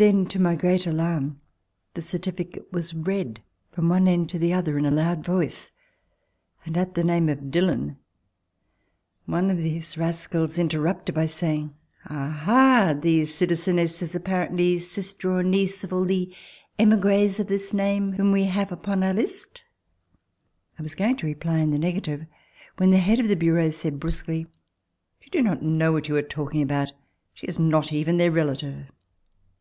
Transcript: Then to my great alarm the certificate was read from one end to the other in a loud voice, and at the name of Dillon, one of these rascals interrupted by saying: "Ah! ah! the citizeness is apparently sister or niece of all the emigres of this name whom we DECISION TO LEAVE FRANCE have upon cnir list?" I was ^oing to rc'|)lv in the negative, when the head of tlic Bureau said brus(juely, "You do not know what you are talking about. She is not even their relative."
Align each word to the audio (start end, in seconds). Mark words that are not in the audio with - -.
Then 0.00 0.26
to 0.26 0.38
my 0.38 0.54
great 0.54 0.86
alarm 0.86 1.40
the 1.94 2.02
certificate 2.02 2.72
was 2.72 2.94
read 2.94 3.42
from 3.72 3.88
one 3.88 4.06
end 4.06 4.30
to 4.30 4.38
the 4.38 4.52
other 4.52 4.78
in 4.78 4.86
a 4.86 4.92
loud 4.92 5.24
voice, 5.24 5.72
and 6.64 6.76
at 6.76 6.94
the 6.94 7.02
name 7.02 7.28
of 7.28 7.50
Dillon, 7.50 7.96
one 9.26 9.50
of 9.50 9.58
these 9.58 9.98
rascals 9.98 10.56
interrupted 10.56 11.16
by 11.16 11.26
saying: 11.26 11.74
"Ah! 12.06 12.44
ah! 12.46 12.92
the 12.94 13.24
citizeness 13.24 14.00
is 14.00 14.14
apparently 14.14 14.78
sister 14.78 15.32
or 15.32 15.42
niece 15.42 15.82
of 15.82 15.92
all 15.92 16.04
the 16.04 16.32
emigres 16.78 17.40
of 17.40 17.48
this 17.48 17.72
name 17.74 18.12
whom 18.12 18.30
we 18.30 18.42
DECISION 18.44 18.52
TO 18.52 18.52
LEAVE 18.52 18.54
FRANCE 18.54 18.70
have 18.70 18.78
upon 18.78 19.00
cnir 19.00 19.16
list?" 19.20 19.62
I 20.78 20.82
was 20.82 20.94
^oing 20.94 21.18
to 21.18 21.26
rc'|)lv 21.26 21.60
in 21.60 21.70
the 21.72 21.76
negative, 21.80 22.24
when 22.76 22.90
the 22.90 22.98
head 22.98 23.18
of 23.18 23.26
tlic 23.26 23.40
Bureau 23.40 23.70
said 23.70 23.98
brus(juely, 23.98 24.46
"You 25.24 25.30
do 25.32 25.42
not 25.42 25.64
know 25.64 25.90
what 25.90 26.06
you 26.06 26.14
are 26.14 26.22
talking 26.22 26.62
about. 26.62 26.92
She 27.34 27.48
is 27.48 27.58
not 27.58 27.92
even 27.92 28.16
their 28.18 28.30
relative." 28.30 28.86